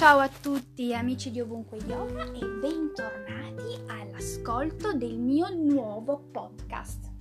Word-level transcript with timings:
Ciao 0.00 0.20
a 0.20 0.30
tutti 0.30 0.94
amici 0.94 1.30
di 1.30 1.42
Ovunque 1.42 1.76
Yoga 1.86 2.32
e 2.32 2.40
bentornati 2.40 3.84
all'ascolto 3.84 4.94
del 4.94 5.18
mio 5.18 5.54
nuovo 5.54 6.22
podcast. 6.32 7.12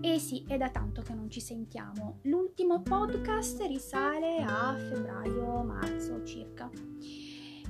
E 0.00 0.18
sì, 0.18 0.44
è 0.48 0.56
da 0.56 0.70
tanto 0.70 1.02
che 1.02 1.14
non 1.14 1.30
ci 1.30 1.40
sentiamo. 1.40 2.18
L'ultimo 2.22 2.82
podcast 2.82 3.60
risale 3.60 4.38
a 4.38 4.74
febbraio-marzo 4.76 6.24
circa. 6.24 6.68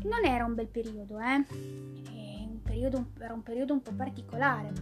Non 0.04 0.24
era 0.24 0.46
un 0.46 0.54
bel 0.54 0.68
periodo, 0.68 1.18
eh? 1.18 1.44
Un 2.48 2.62
periodo, 2.62 3.10
era 3.18 3.34
un 3.34 3.42
periodo 3.42 3.74
un 3.74 3.82
po' 3.82 3.92
particolare. 3.92 4.72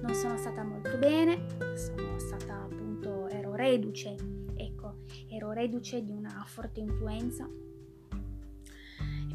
Non 0.00 0.14
sono 0.14 0.38
stata 0.38 0.64
molto 0.64 0.96
bene, 0.96 1.44
sono 1.76 2.18
stata 2.18 2.62
appunto, 2.62 3.28
ero 3.28 3.54
reduce, 3.54 4.16
ecco, 4.54 5.00
ero 5.28 5.52
reduce 5.52 6.02
di 6.02 6.12
una 6.12 6.42
forte 6.46 6.80
influenza 6.80 7.46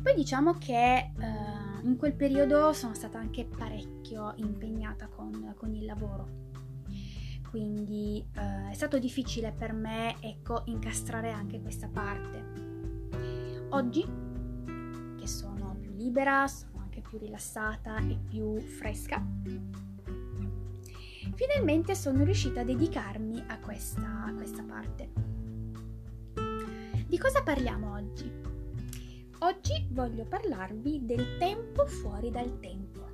poi 0.06 0.14
diciamo 0.14 0.54
che 0.54 1.14
uh, 1.18 1.88
in 1.88 1.98
quel 1.98 2.14
periodo 2.14 2.74
sono 2.74 2.94
stata 2.94 3.18
anche 3.18 3.44
parecchio 3.44 4.34
impegnata 4.36 5.08
con, 5.08 5.56
con 5.58 5.74
il 5.74 5.84
lavoro. 5.84 6.44
Quindi 7.50 8.24
uh, 8.36 8.70
è 8.70 8.74
stato 8.76 9.00
difficile 9.00 9.52
per 9.52 9.74
me, 9.74 10.16
ecco, 10.20 10.62
incastrare 10.66 11.32
anche 11.32 11.60
questa 11.60 11.88
parte. 11.88 13.64
Oggi, 13.70 14.06
che 15.18 15.26
sono 15.26 15.76
più 15.80 15.92
libera, 15.96 16.46
sono 16.46 16.82
anche 16.84 17.02
più 17.02 17.18
rilassata 17.18 17.98
e 17.98 18.20
più 18.30 18.60
fresca, 18.60 19.26
finalmente 21.34 21.96
sono 21.96 22.24
riuscita 22.24 22.62
a 22.62 22.64
dedicarmi 22.64 23.44
a 23.48 23.58
questa, 23.58 24.26
a 24.26 24.34
questa 24.36 24.62
parte. 24.62 25.12
Di 27.08 27.18
cosa 27.18 27.42
parliamo 27.42 27.94
oggi? 27.94 28.45
Oggi 29.46 29.88
voglio 29.92 30.26
parlarvi 30.26 31.06
del 31.06 31.38
tempo 31.38 31.86
fuori 31.86 32.32
dal 32.32 32.60
tempo. 32.60 33.06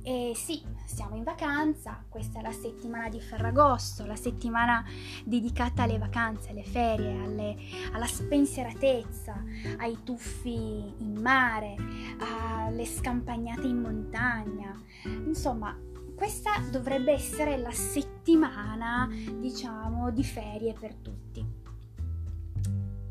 E 0.00 0.30
sì, 0.36 0.62
siamo 0.84 1.16
in 1.16 1.24
vacanza, 1.24 2.04
questa 2.08 2.38
è 2.38 2.42
la 2.42 2.52
settimana 2.52 3.08
di 3.08 3.20
Ferragosto, 3.20 4.06
la 4.06 4.14
settimana 4.14 4.84
dedicata 5.24 5.82
alle 5.82 5.98
vacanze, 5.98 6.50
alle 6.50 6.62
ferie, 6.62 7.20
alle, 7.20 7.56
alla 7.92 8.06
spensieratezza, 8.06 9.42
ai 9.78 9.98
tuffi 10.04 10.94
in 10.98 11.18
mare, 11.20 11.74
alle 12.20 12.86
scampagnate 12.86 13.66
in 13.66 13.80
montagna. 13.80 14.72
Insomma, 15.02 15.76
questa 16.14 16.60
dovrebbe 16.70 17.10
essere 17.10 17.56
la 17.56 17.72
settimana, 17.72 19.08
diciamo, 19.40 20.12
di 20.12 20.22
ferie 20.22 20.74
per 20.78 20.94
tutti 20.94 21.64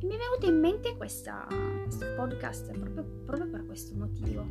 mi 0.01 0.13
è 0.13 0.17
venuto 0.17 0.45
in 0.47 0.59
mente 0.59 0.95
questa, 0.97 1.47
questo 1.83 2.13
podcast 2.15 2.71
proprio, 2.77 3.03
proprio, 3.25 3.49
per 3.49 3.65
questo 3.65 3.95
motivo. 3.95 4.45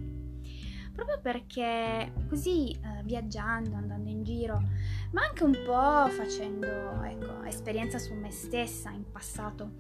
Proprio 0.93 1.21
perché 1.21 2.13
così 2.29 2.71
eh, 2.71 3.03
viaggiando, 3.03 3.75
andando 3.75 4.09
in 4.09 4.23
giro, 4.23 4.63
ma 5.11 5.23
anche 5.27 5.43
un 5.43 5.57
po' 5.65 6.09
facendo 6.09 7.03
ecco, 7.03 7.43
esperienza 7.43 7.99
su 7.99 8.15
me 8.15 8.31
stessa 8.31 8.91
in 8.91 9.11
passato, 9.11 9.73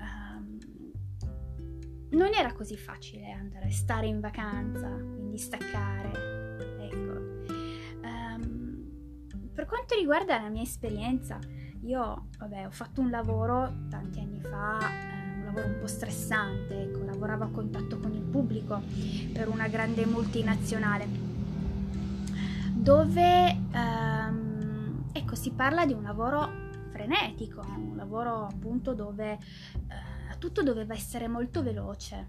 ehm, 0.00 0.58
non 2.10 2.34
era 2.34 2.52
così 2.52 2.76
facile 2.76 3.30
andare, 3.30 3.70
stare 3.70 4.06
in 4.06 4.20
vacanza, 4.20 4.88
quindi 4.88 5.38
staccare. 5.38 6.10
Ecco. 6.80 7.20
Um, 8.02 9.50
per 9.54 9.66
quanto 9.66 9.94
riguarda 9.94 10.40
la 10.40 10.48
mia 10.48 10.62
esperienza, 10.62 11.38
io, 11.82 12.26
vabbè, 12.38 12.66
ho 12.66 12.70
fatto 12.70 13.00
un 13.00 13.10
lavoro 13.10 13.86
tanti 13.88 14.20
anni 14.20 14.40
fa, 14.40 14.78
eh, 14.78 15.38
un 15.38 15.44
lavoro 15.44 15.66
un 15.66 15.78
po' 15.80 15.86
stressante, 15.86 16.82
ecco, 16.82 17.04
lavoravo 17.04 17.44
a 17.44 17.48
contatto 17.48 17.98
con 17.98 18.12
il 18.12 18.22
pubblico 18.22 18.80
per 19.32 19.48
una 19.48 19.66
grande 19.68 20.06
multinazionale, 20.06 21.06
dove, 22.72 23.58
ehm, 23.72 25.04
ecco, 25.12 25.34
si 25.34 25.50
parla 25.50 25.84
di 25.84 25.92
un 25.92 26.02
lavoro 26.02 26.70
frenetico, 26.90 27.64
un 27.76 27.96
lavoro 27.96 28.46
appunto 28.46 28.94
dove 28.94 29.32
eh, 29.32 30.38
tutto 30.38 30.62
doveva 30.62 30.94
essere 30.94 31.26
molto 31.26 31.62
veloce, 31.62 32.28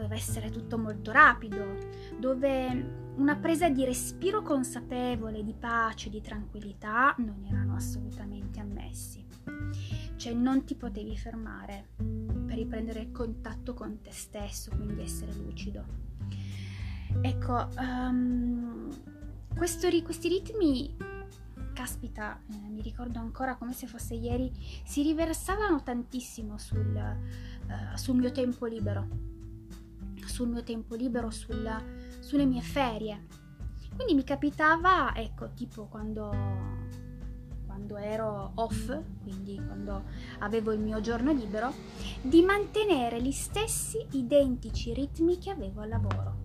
doveva 0.00 0.14
essere 0.14 0.50
tutto 0.50 0.78
molto 0.78 1.12
rapido, 1.12 1.76
dove 2.18 3.12
una 3.16 3.36
presa 3.36 3.68
di 3.68 3.84
respiro 3.84 4.42
consapevole, 4.42 5.44
di 5.44 5.52
pace, 5.52 6.08
di 6.08 6.22
tranquillità 6.22 7.14
non 7.18 7.44
erano 7.46 7.74
assolutamente 7.74 8.60
ammessi. 8.60 9.26
Cioè 10.16 10.32
non 10.32 10.64
ti 10.64 10.74
potevi 10.74 11.16
fermare 11.16 11.88
per 11.96 12.56
riprendere 12.56 13.10
contatto 13.10 13.74
con 13.74 14.00
te 14.00 14.12
stesso, 14.12 14.70
quindi 14.74 15.02
essere 15.02 15.34
lucido. 15.34 15.84
Ecco, 17.20 17.68
um, 17.78 18.88
questo, 19.54 19.88
questi 20.02 20.28
ritmi, 20.28 20.96
caspita, 21.74 22.40
eh, 22.50 22.68
mi 22.68 22.80
ricordo 22.80 23.18
ancora 23.18 23.56
come 23.56 23.72
se 23.72 23.86
fosse 23.86 24.14
ieri, 24.14 24.50
si 24.84 25.02
riversavano 25.02 25.82
tantissimo 25.82 26.56
sul, 26.56 26.94
uh, 26.94 27.96
sul 27.96 28.16
mio 28.16 28.30
tempo 28.30 28.66
libero 28.66 29.29
sul 30.30 30.48
mio 30.48 30.62
tempo 30.62 30.94
libero, 30.94 31.30
sulla, 31.30 31.82
sulle 32.20 32.46
mie 32.46 32.62
ferie. 32.62 33.26
Quindi 33.94 34.14
mi 34.14 34.24
capitava, 34.24 35.14
ecco, 35.14 35.50
tipo 35.52 35.86
quando, 35.86 36.30
quando 37.66 37.96
ero 37.96 38.52
off, 38.54 38.96
quindi 39.22 39.60
quando 39.66 40.04
avevo 40.38 40.72
il 40.72 40.80
mio 40.80 41.00
giorno 41.00 41.32
libero, 41.32 41.72
di 42.22 42.40
mantenere 42.42 43.20
gli 43.20 43.32
stessi 43.32 44.06
identici 44.12 44.94
ritmi 44.94 45.36
che 45.38 45.50
avevo 45.50 45.82
al 45.82 45.88
lavoro. 45.88 46.36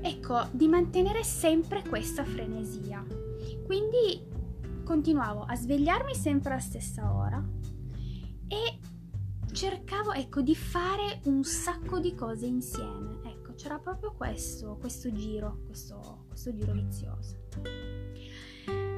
Ecco, 0.00 0.48
di 0.52 0.68
mantenere 0.68 1.22
sempre 1.22 1.82
questa 1.86 2.24
frenesia. 2.24 3.04
Quindi 3.66 4.30
continuavo 4.84 5.44
a 5.44 5.54
svegliarmi 5.54 6.14
sempre 6.14 6.52
alla 6.52 6.60
stessa 6.60 7.14
ora 7.14 7.60
cercavo 9.62 10.10
ecco 10.10 10.40
di 10.40 10.56
fare 10.56 11.20
un 11.26 11.44
sacco 11.44 12.00
di 12.00 12.16
cose 12.16 12.46
insieme. 12.46 13.20
Ecco 13.22 13.54
c'era 13.54 13.78
proprio 13.78 14.12
questo 14.12 14.76
questo 14.76 15.12
giro 15.12 15.60
questo, 15.66 16.24
questo 16.26 16.52
giro 16.52 16.72
vizioso. 16.72 17.36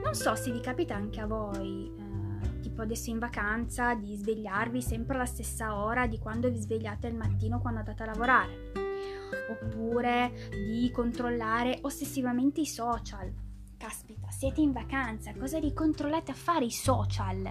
Non 0.02 0.14
so 0.14 0.34
se 0.34 0.50
vi 0.50 0.60
capita 0.60 0.94
anche 0.94 1.20
a 1.20 1.26
voi 1.26 1.92
eh, 1.94 2.60
tipo 2.60 2.80
adesso 2.80 3.10
in 3.10 3.19
vacanza 3.19 3.94
di 3.94 4.16
svegliarvi 4.16 4.80
sempre 4.80 5.16
alla 5.16 5.26
stessa 5.26 5.76
ora 5.76 6.06
di 6.06 6.19
quando 6.19 6.50
vi 6.50 6.58
svegliate 6.58 7.08
il 7.08 7.14
mattino 7.14 7.60
quando 7.60 7.81
andate 7.81 8.02
a 8.02 8.06
lavorare. 8.06 8.72
Oppure 9.50 10.32
di 10.50 10.91
controllare 10.91 11.81
ossessivamente 11.82 12.62
i 12.62 12.66
social 12.66 13.44
siete 14.44 14.60
in 14.60 14.72
vacanza, 14.72 15.32
cosa 15.32 15.59
ricontrollate 15.59 16.31
a 16.31 16.34
fare 16.34 16.66
i 16.66 16.71
social? 16.71 17.50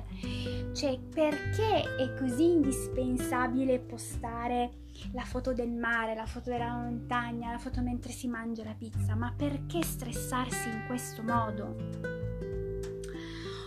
Cioè, 0.74 1.00
perché 1.00 1.96
è 1.96 2.14
così 2.14 2.52
indispensabile 2.52 3.80
postare 3.80 4.70
la 5.12 5.24
foto 5.24 5.54
del 5.54 5.72
mare, 5.72 6.14
la 6.14 6.28
foto 6.28 6.52
della 6.52 6.72
montagna, 6.72 7.52
la 7.52 7.58
foto 7.58 7.81
mentre 7.81 8.12
si 8.12 8.28
mangia 8.28 8.64
la 8.64 8.76
pizza? 8.76 9.16
Ma 9.16 9.34
perché 9.36 9.81
stressarsi 9.81 10.70
in 10.70 10.84
questo 10.86 11.24
modo? 11.24 11.76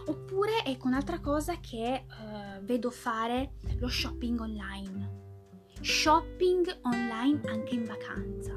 Oppure, 0.06 0.64
ecco, 0.64 0.87
un'altra 0.87 1.19
cosa 1.19 1.58
che 1.58 2.04
uh, 2.06 2.62
vedo 2.62 2.91
fare, 2.91 3.54
lo 3.81 3.88
shopping 3.88 4.38
online. 4.38 5.14
Shopping 5.81 6.78
online 6.82 7.41
anche 7.47 7.75
in 7.75 7.84
vacanza 7.87 8.56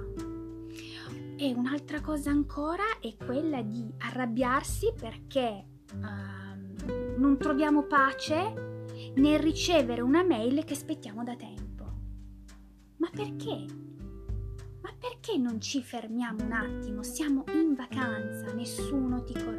e 1.42 1.54
un'altra 1.54 2.02
cosa 2.02 2.32
ancora 2.32 2.84
è 3.00 3.16
quella 3.16 3.62
di 3.62 3.90
arrabbiarsi 4.00 4.94
perché 5.00 5.64
uh, 5.94 7.18
non 7.18 7.38
troviamo 7.38 7.84
pace 7.84 8.82
nel 9.16 9.40
ricevere 9.40 10.02
una 10.02 10.22
mail 10.22 10.66
che 10.66 10.74
aspettiamo 10.74 11.24
da 11.24 11.38
tempo. 11.38 11.86
Ma 12.98 13.10
perché? 13.10 13.66
Ma 14.82 14.94
perché 15.00 15.38
non 15.38 15.62
ci 15.62 15.82
fermiamo 15.82 16.44
un 16.44 16.52
attimo? 16.52 17.04
Siamo 17.04 17.46
in 17.54 17.74
vacanza, 17.74 18.52
nessuno 18.54 19.24
ti 19.24 19.32
corre 19.34 19.59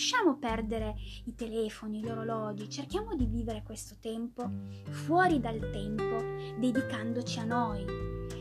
Lasciamo 0.00 0.38
perdere 0.38 0.94
i 1.26 1.34
telefoni, 1.34 2.00
gli 2.00 2.08
orologi, 2.08 2.70
cerchiamo 2.70 3.14
di 3.14 3.26
vivere 3.26 3.62
questo 3.62 3.96
tempo 4.00 4.50
fuori 4.88 5.40
dal 5.40 5.68
tempo, 5.70 6.58
dedicandoci 6.58 7.38
a 7.38 7.44
noi, 7.44 7.84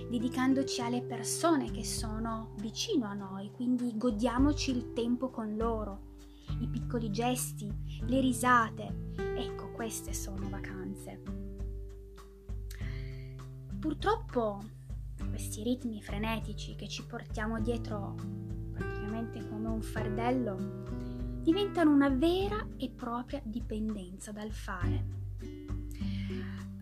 dedicandoci 0.09 0.79
alle 0.79 1.01
persone 1.01 1.69
che 1.69 1.83
sono 1.83 2.53
vicino 2.61 3.07
a 3.07 3.13
noi, 3.13 3.51
quindi 3.51 3.97
godiamoci 3.97 4.71
il 4.71 4.93
tempo 4.93 5.31
con 5.31 5.57
loro, 5.57 6.13
i 6.61 6.67
piccoli 6.69 7.11
gesti, 7.11 7.69
le 8.07 8.21
risate. 8.21 9.11
Ecco, 9.17 9.71
queste 9.71 10.13
sono 10.13 10.47
vacanze. 10.47 11.21
Purtroppo 13.77 14.63
questi 15.27 15.61
ritmi 15.63 16.01
frenetici 16.01 16.75
che 16.75 16.87
ci 16.87 17.05
portiamo 17.05 17.59
dietro 17.59 18.15
praticamente 18.71 19.45
come 19.49 19.67
un 19.67 19.81
fardello 19.81 21.08
diventano 21.41 21.91
una 21.91 22.09
vera 22.09 22.67
e 22.77 22.89
propria 22.89 23.41
dipendenza 23.43 24.31
dal 24.31 24.51
fare. 24.51 25.17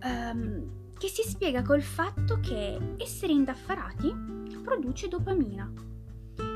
um, 0.04 0.86
che 0.98 1.08
si 1.08 1.22
spiega 1.22 1.62
col 1.62 1.82
fatto 1.82 2.40
che 2.40 2.96
essere 2.98 3.32
indaffarati 3.32 4.14
produce 4.64 5.08
dopamina 5.08 5.72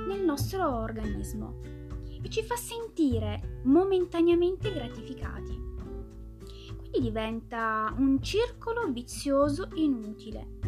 nel 0.07 0.23
nostro 0.23 0.67
organismo 0.77 1.59
e 2.21 2.29
ci 2.29 2.43
fa 2.43 2.55
sentire 2.55 3.61
momentaneamente 3.63 4.73
gratificati. 4.73 5.69
Quindi 6.77 6.99
diventa 6.99 7.93
un 7.97 8.21
circolo 8.21 8.91
vizioso 8.91 9.69
inutile. 9.75 10.59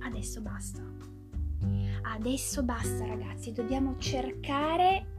Adesso 0.00 0.40
basta. 0.40 0.82
Adesso 2.02 2.62
basta 2.62 3.06
ragazzi, 3.06 3.52
dobbiamo 3.52 3.96
cercare 3.98 5.18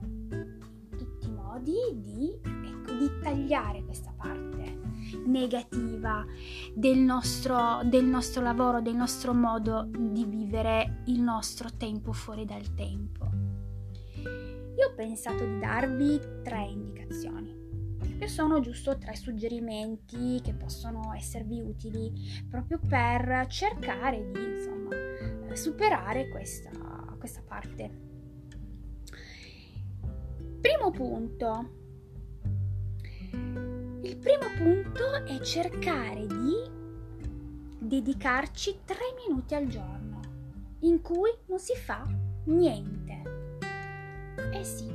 modi 1.63 2.01
di, 2.01 2.39
ecco, 2.43 2.91
di 2.91 3.09
tagliare 3.21 3.83
questa 3.85 4.13
parte 4.15 4.81
negativa 5.25 6.25
del 6.73 6.97
nostro, 6.97 7.81
del 7.85 8.05
nostro 8.05 8.41
lavoro, 8.41 8.81
del 8.81 8.95
nostro 8.95 9.33
modo 9.33 9.87
di 9.89 10.25
vivere 10.25 11.03
il 11.05 11.21
nostro 11.21 11.69
tempo 11.77 12.11
fuori 12.11 12.45
dal 12.45 12.73
tempo. 12.75 13.29
Io 14.75 14.87
ho 14.87 14.93
pensato 14.95 15.45
di 15.45 15.59
darvi 15.59 16.19
tre 16.43 16.65
indicazioni 16.65 17.61
che 18.19 18.27
sono 18.27 18.59
giusto 18.59 18.97
tre 18.97 19.15
suggerimenti 19.15 20.39
che 20.41 20.53
possono 20.53 21.13
esservi 21.13 21.61
utili 21.61 22.11
proprio 22.49 22.79
per 22.85 23.47
cercare 23.47 24.29
di 24.31 24.39
insomma 24.43 25.55
superare 25.55 26.29
questa, 26.29 26.69
questa 27.17 27.41
parte. 27.45 28.12
Primo 30.63 30.91
punto. 30.91 31.69
Il 34.01 34.15
primo 34.15 34.47
punto 34.55 35.25
è 35.25 35.37
cercare 35.41 36.25
di 36.25 36.71
dedicarci 37.79 38.79
tre 38.85 39.13
minuti 39.27 39.55
al 39.55 39.67
giorno 39.67 40.21
in 40.79 41.01
cui 41.01 41.29
non 41.47 41.59
si 41.59 41.75
fa 41.75 42.01
niente. 42.45 43.23
Eh 44.53 44.63
sì, 44.63 44.87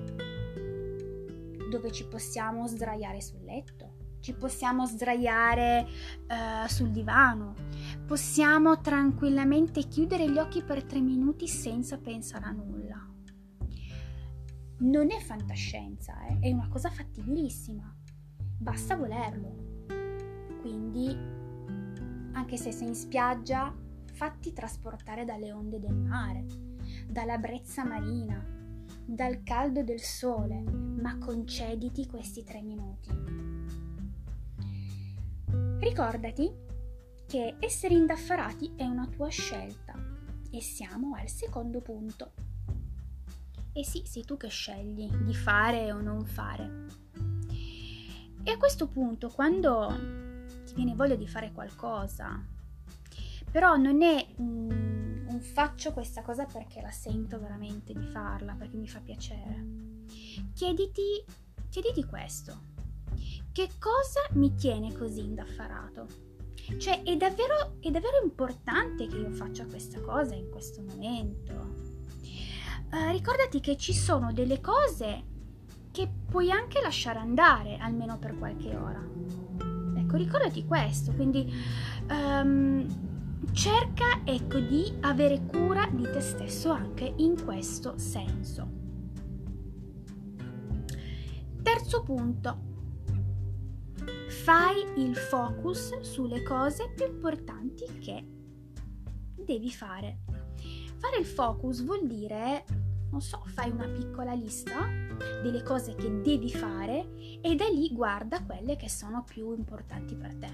dove 1.71 1.93
ci 1.93 2.07
possiamo 2.07 2.67
sdraiare 2.67 3.21
sul 3.21 3.45
letto, 3.45 4.17
ci 4.21 4.33
possiamo 4.33 4.87
sdraiare 4.87 5.87
uh, 6.29 6.67
sul 6.67 6.93
divano, 6.93 7.55
possiamo 8.07 8.81
tranquillamente 8.81 9.83
chiudere 9.83 10.31
gli 10.31 10.39
occhi 10.39 10.63
per 10.63 10.83
tre 10.85 11.01
minuti 11.01 11.47
senza 11.47 11.99
pensare 11.99 12.47
a 12.47 12.53
nulla. 12.53 13.17
Non 14.81 15.11
è 15.11 15.19
fantascienza, 15.19 16.25
eh? 16.29 16.39
è 16.41 16.53
una 16.53 16.69
cosa 16.69 16.89
fattibilissima, 16.89 17.93
basta 18.59 18.95
volerlo. 18.95 19.87
Quindi, 20.61 21.09
anche 22.33 22.57
se 22.57 22.71
sei 22.71 22.89
in 22.89 22.95
spiaggia, 22.95 23.75
fatti 24.13 24.53
trasportare 24.53 25.25
dalle 25.25 25.51
onde 25.51 25.81
del 25.81 25.97
mare, 25.97 26.47
dalla 27.09 27.39
brezza 27.39 27.85
marina, 27.85 28.45
dal 29.05 29.43
caldo 29.43 29.83
del 29.83 30.01
sole, 30.01 30.61
ma 30.61 31.19
concediti 31.19 32.07
questi 32.07 32.45
tre 32.45 32.63
minuti. 32.63 33.11
Ricordati 35.81 36.53
che 37.27 37.57
essere 37.59 37.95
indaffarati 37.95 38.75
è 38.77 38.85
una 38.85 39.07
tua 39.07 39.29
scelta 39.29 39.95
e 40.51 40.61
siamo 40.61 41.15
al 41.17 41.29
secondo 41.29 41.81
punto. 41.81 42.33
E 43.79 43.85
sì, 43.85 44.03
sei 44.05 44.25
tu 44.25 44.37
che 44.37 44.49
scegli 44.49 45.09
di 45.09 45.35
fare 45.37 45.93
o 45.93 46.01
non 46.01 46.25
fare. 46.25 46.87
E 48.43 48.51
a 48.51 48.57
questo 48.57 48.89
punto, 48.89 49.29
quando 49.29 49.97
ti 50.65 50.75
viene 50.75 50.97
voglia 50.97 51.15
di 51.15 51.29
fare 51.29 51.53
qualcosa, 51.53 52.45
però 53.49 53.77
non 53.77 54.03
è 54.03 54.27
un, 54.39 55.27
un 55.29 55.41
faccio 55.41 55.93
questa 55.93 56.23
cosa 56.23 56.45
perché 56.45 56.81
la 56.81 56.91
sento 56.91 57.39
veramente 57.39 57.93
di 57.93 58.05
farla, 58.07 58.55
perché 58.55 58.77
mi 58.77 58.89
fa 58.89 58.99
piacere. 58.99 59.65
Chiediti, 60.55 61.25
chiediti 61.69 62.05
questo. 62.05 62.61
Che 63.53 63.69
cosa 63.79 64.23
mi 64.33 64.57
tiene 64.57 64.93
così 64.93 65.21
indaffarato? 65.21 66.09
Cioè, 66.79 67.05
è 67.05 67.17
davvero, 67.17 67.77
è 67.79 67.93
davvero 67.93 68.25
importante 68.25 69.07
che 69.07 69.19
io 69.19 69.31
faccia 69.31 69.65
questa 69.67 70.01
cosa 70.01 70.35
in 70.35 70.51
questo 70.51 70.83
momento. 70.83 71.88
Uh, 72.91 73.11
ricordati 73.11 73.61
che 73.61 73.77
ci 73.77 73.93
sono 73.93 74.33
delle 74.33 74.61
cose 74.61 75.25
che 75.91 76.11
puoi 76.29 76.51
anche 76.51 76.81
lasciare 76.81 77.19
andare, 77.19 77.77
almeno 77.77 78.19
per 78.19 78.39
qualche 78.39 78.75
ora. 78.75 79.07
Ecco, 79.97 80.17
ricordati 80.17 80.65
questo, 80.65 81.13
quindi 81.13 81.53
um, 82.09 82.87
cerca 83.53 84.23
ecco 84.25 84.59
di 84.59 84.97
avere 85.01 85.45
cura 85.45 85.87
di 85.93 86.05
te 86.05 86.21
stesso 86.21 86.71
anche 86.71 87.13
in 87.17 87.43
questo 87.45 87.99
senso. 87.99 88.71
Terzo 91.63 92.03
punto. 92.03 92.67
Fai 94.29 95.03
il 95.03 95.15
focus 95.15 96.01
sulle 96.01 96.43
cose 96.43 96.91
più 96.95 97.05
importanti 97.05 97.85
che 97.99 98.27
devi 99.35 99.71
fare. 99.71 100.21
Fare 100.99 101.19
il 101.19 101.27
focus 101.27 101.85
vuol 101.85 102.07
dire, 102.07 102.65
non 103.11 103.21
so, 103.21 103.41
fai 103.47 103.71
una 103.71 103.87
piccola 103.87 104.33
lista 104.33 104.89
delle 105.43 105.63
cose 105.63 105.95
che 105.95 106.21
devi 106.21 106.51
fare 106.51 107.39
e 107.41 107.55
da 107.55 107.69
lì 107.69 107.89
guarda 107.93 108.43
quelle 108.43 108.75
che 108.77 108.89
sono 108.89 109.25
più 109.25 109.55
importanti 109.55 110.17
per 110.17 110.35
te, 110.35 110.51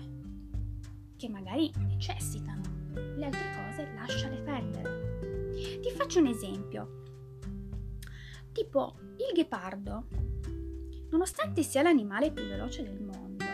che 1.17 1.29
magari 1.31 1.73
necessitano 1.79 2.61
le 2.93 3.25
altre 3.25 3.51
cose 3.57 3.89
lasciale 3.95 4.37
perdere. 4.43 5.81
Ti 5.81 5.91
faccio 5.91 6.19
un 6.19 6.27
esempio. 6.27 7.03
Tipo, 8.53 8.97
il 9.17 9.35
ghepardo, 9.35 10.07
nonostante 11.09 11.63
sia 11.63 11.83
l'animale 11.83 12.31
più 12.31 12.45
veloce 12.45 12.83
del 12.83 13.01
mondo, 13.01 13.45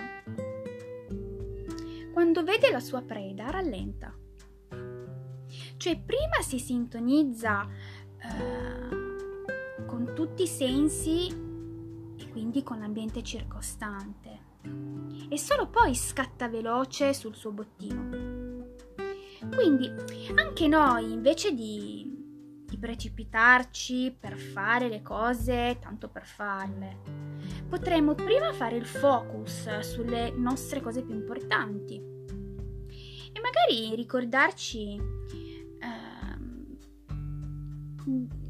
quando 2.12 2.42
vede 2.42 2.70
la 2.72 2.80
sua 2.80 3.00
preda 3.00 3.48
rallenta. 3.48 4.12
Cioè, 5.80 5.98
prima 5.98 6.42
si 6.42 6.58
sintonizza 6.58 7.66
eh, 8.18 9.86
con 9.86 10.12
tutti 10.14 10.42
i 10.42 10.46
sensi 10.46 11.28
e 12.18 12.28
quindi 12.28 12.62
con 12.62 12.80
l'ambiente 12.80 13.22
circostante 13.22 14.48
e 15.30 15.38
solo 15.38 15.68
poi 15.68 15.94
scatta 15.94 16.50
veloce 16.50 17.14
sul 17.14 17.34
suo 17.34 17.52
bottino. 17.52 18.74
Quindi 19.54 19.90
anche 20.34 20.68
noi 20.68 21.12
invece 21.12 21.54
di, 21.54 22.14
di 22.66 22.76
precipitarci 22.76 24.14
per 24.20 24.36
fare 24.36 24.86
le 24.90 25.00
cose 25.00 25.78
tanto 25.80 26.10
per 26.10 26.26
farle, 26.26 26.98
potremmo 27.66 28.14
prima 28.14 28.52
fare 28.52 28.76
il 28.76 28.84
focus 28.84 29.78
sulle 29.78 30.30
nostre 30.30 30.82
cose 30.82 31.00
più 31.00 31.14
importanti 31.14 31.94
e 33.32 33.40
magari 33.40 33.94
ricordarci 33.94 35.49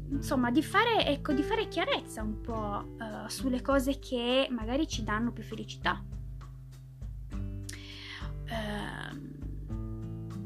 insomma 0.09 0.51
di 0.51 0.61
fare, 0.63 1.05
ecco, 1.05 1.33
di 1.33 1.43
fare 1.43 1.67
chiarezza 1.67 2.21
un 2.21 2.41
po' 2.41 2.95
eh, 2.97 3.29
sulle 3.29 3.61
cose 3.61 3.99
che 3.99 4.47
magari 4.51 4.87
ci 4.87 5.03
danno 5.03 5.31
più 5.31 5.43
felicità. 5.43 6.03
Eh, 8.45 9.29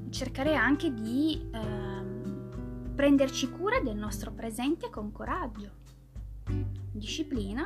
cercare 0.09 0.55
anche 0.55 0.93
di 0.93 1.49
ehm, 1.51 2.93
prenderci 2.95 3.49
cura 3.49 3.81
del 3.81 3.97
nostro 3.97 4.31
presente 4.31 4.89
con 4.89 5.11
coraggio, 5.11 5.71
disciplina 6.91 7.65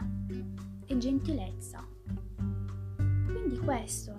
e 0.86 0.98
gentilezza. 0.98 1.86
Quindi 3.25 3.60
questo, 3.60 4.18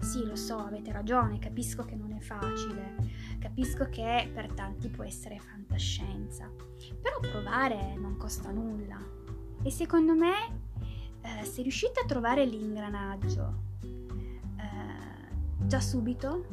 sì 0.00 0.24
lo 0.24 0.34
so, 0.34 0.58
avete 0.58 0.90
ragione, 0.90 1.38
capisco 1.38 1.84
che 1.84 1.94
non 1.94 2.12
è 2.12 2.18
facile, 2.18 2.96
capisco 3.40 3.88
che 3.88 4.30
per 4.32 4.52
tanti 4.52 4.88
può 4.88 5.02
essere 5.02 5.38
fantascienza, 5.40 6.48
però 7.00 7.18
provare 7.18 7.96
non 7.96 8.16
costa 8.16 8.50
nulla 8.50 8.98
e 9.62 9.70
secondo 9.70 10.14
me 10.14 10.68
eh, 11.22 11.44
se 11.44 11.62
riuscite 11.62 12.00
a 12.00 12.06
trovare 12.06 12.44
l'ingranaggio 12.44 13.54
eh, 13.82 15.66
già 15.66 15.80
subito 15.80 16.44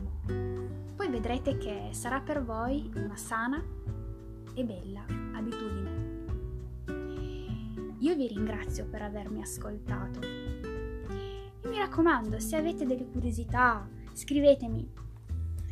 poi 0.95 1.09
vedrete 1.09 1.57
che 1.57 1.89
sarà 1.91 2.19
per 2.21 2.43
voi 2.43 2.91
una 2.95 3.15
sana 3.15 3.63
e 4.53 4.63
bella 4.65 5.05
abitudine. 5.33 6.25
Io 7.99 8.15
vi 8.15 8.27
ringrazio 8.27 8.85
per 8.87 9.03
avermi 9.03 9.41
ascoltato. 9.41 10.19
E 10.21 11.67
mi 11.67 11.77
raccomando, 11.77 12.39
se 12.39 12.55
avete 12.55 12.85
delle 12.85 13.07
curiosità, 13.07 13.87
scrivetemi. 14.13 15.06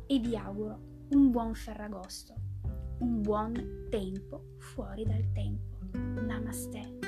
e 0.06 0.20
vi 0.20 0.36
auguro 0.36 0.78
un 1.08 1.32
buon 1.32 1.54
Ferragosto, 1.54 2.34
un 3.00 3.20
buon 3.20 3.88
tempo 3.90 4.54
fuori 4.58 5.04
dal 5.04 5.32
tempo. 5.32 5.78
Namaste. 6.24 6.98